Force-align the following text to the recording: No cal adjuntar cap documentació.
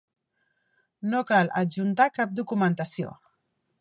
No 1.11 1.21
cal 1.31 1.53
adjuntar 1.61 2.09
cap 2.17 2.33
documentació. 2.41 3.13